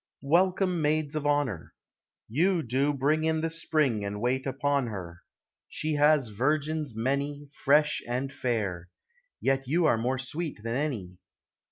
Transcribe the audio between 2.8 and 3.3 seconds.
bring